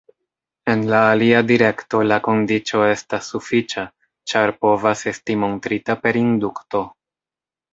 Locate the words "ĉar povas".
4.33-5.05